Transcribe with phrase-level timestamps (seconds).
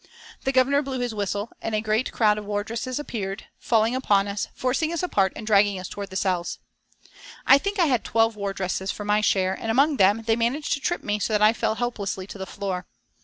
[0.45, 4.47] The Governor blew his whistle and a great crowd of wardresses appeared, falling upon us,
[4.55, 6.57] forcing us apart and dragging us towards the cells.
[7.45, 10.79] I think I had twelve wardresses for my share, and among them they managed to
[10.79, 12.87] trip me so that I fell helplessly to the floor.